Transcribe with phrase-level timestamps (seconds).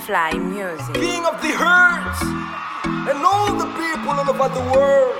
[0.00, 0.94] fly music.
[0.94, 2.20] King of the herds,
[3.08, 5.14] and all the people all over the world.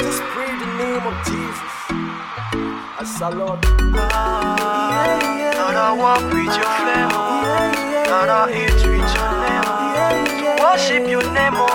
[0.00, 1.74] Just pray the name of Jesus.
[3.00, 3.64] I salute.
[5.60, 7.12] Lord, I walk with your flame.
[8.10, 9.68] Lord, I eat with your name.
[10.62, 11.68] Worship your name, oh.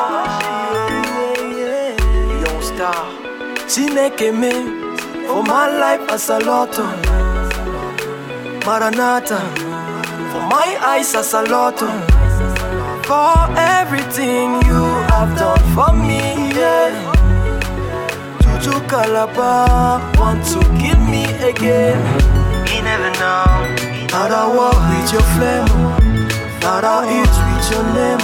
[2.43, 3.01] Young star.
[3.71, 4.53] Chineke me
[5.27, 6.85] for my life as a lotto.
[8.65, 9.74] Maranatha for
[10.49, 11.87] my eyes as a lotto.
[13.05, 14.83] For everything you
[15.13, 16.19] have done for me,
[16.53, 16.91] yeah.
[18.41, 21.99] Juju Calabar want to kill me again.
[22.73, 23.45] You never know.
[24.15, 25.67] That I walk with your flame,
[26.61, 28.23] that I eat with your name,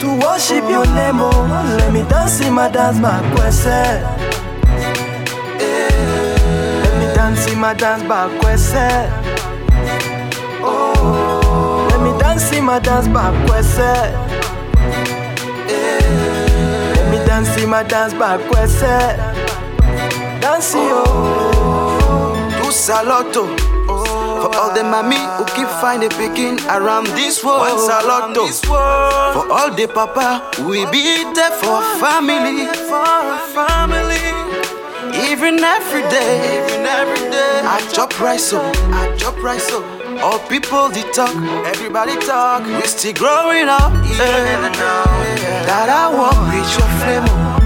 [0.00, 1.20] to worship your name.
[1.20, 1.30] Oh.
[1.78, 3.66] Let me dance in my dance, my quest.
[3.66, 4.02] Let
[6.98, 8.74] me dance in my dance, my quest.
[12.32, 13.76] Oh, dance in my dance, my quest.
[13.76, 14.10] Let
[17.10, 18.80] me dance in my dance, quest.
[20.40, 22.48] Dance, oh.
[22.56, 23.44] Do salotto
[23.86, 27.60] for all the mommy who keep finding picking around this world.
[27.60, 34.24] One salotto for all the papa we be there for family, for family.
[35.28, 37.60] Even every day, even every day.
[37.62, 40.01] I chop rice so, I chop rice so.
[40.22, 41.34] All people they talk,
[41.66, 42.64] everybody talk.
[42.64, 45.66] We still growing up, yeah.
[45.66, 47.58] That I walk with your flame, oh.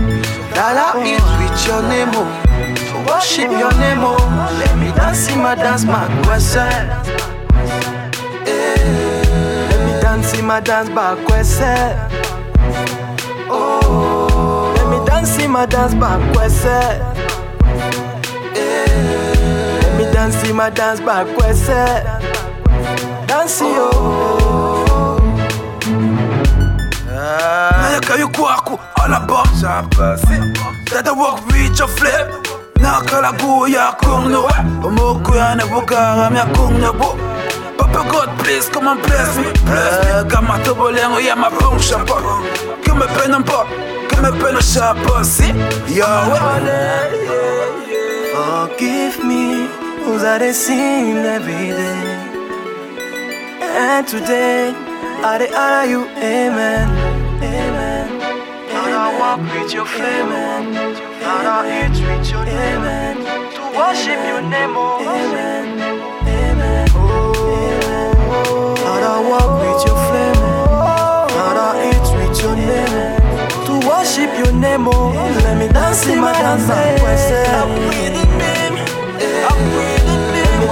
[0.54, 2.24] that I eat with your name, oh.
[3.06, 4.16] Worship your name, oh.
[4.58, 6.72] Let me dance in my dance, my question.
[9.68, 11.18] Let me dance my dance back.
[13.48, 17.00] Oh, let me dance in my dance back question.
[19.82, 22.35] Let me dance in my dance back question.
[23.26, 23.90] Dance yo.
[27.10, 27.82] Ah.
[27.82, 29.42] Nayaka yo kwaku alaba
[30.90, 32.28] Dada walk with your flip.
[32.78, 34.46] Nakala go ya kong no.
[34.86, 37.16] Omoko ya ne bukara mya kong no bo
[37.78, 39.50] Papa God please come and bless me.
[39.64, 40.30] Bless me.
[40.30, 42.14] Kama tobo lengo ya ma pong shapa
[42.84, 43.66] Que me peine pas
[44.08, 45.48] Que me peine shapa si
[45.88, 46.40] Yahweh
[48.36, 49.66] Forgive me,
[50.38, 52.25] dey sin every day.
[53.78, 54.72] And today,
[55.22, 56.88] I dey honor you, amen.
[57.44, 58.08] Amen.
[58.72, 60.30] Lord, I walk with your flame.
[60.32, 62.56] Lord, I eat with your name.
[62.56, 63.16] Amen.
[63.52, 65.04] To worship your name, oh.
[65.04, 65.76] Amen.
[66.24, 66.88] Amen.
[68.80, 70.40] Lord, I walk with your flame.
[71.36, 73.20] Lord, I eat with your name.
[73.68, 75.12] To worship your name, oh.
[75.44, 77.68] Let me dance in my dance back Let
[79.80, 79.95] me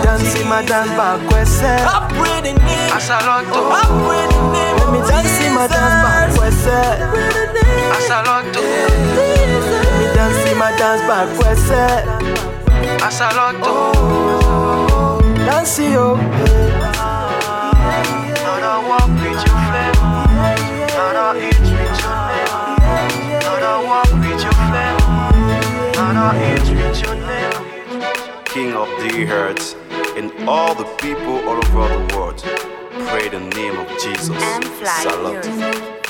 [0.05, 1.19] dance in my dance back
[2.93, 3.61] Asaloto,
[4.79, 6.29] Let me dance in my dance back
[7.97, 8.63] asaloto,
[9.17, 11.29] Let me dance in my dance back
[13.01, 13.73] asaloto.
[15.47, 16.07] Dance yo.
[18.45, 19.99] Lord, I walk with your flame.
[20.97, 22.53] Lord, I eat with your name.
[23.45, 25.01] Lord, I walk with your flame.
[25.97, 27.65] Lord, I eat with your name.
[28.45, 29.75] King of the earth,
[30.17, 32.39] and all the people all over the world.
[33.09, 34.31] Pray the name of Jesus.
[34.31, 35.47] And fly Salute.
[35.47, 36.04] music.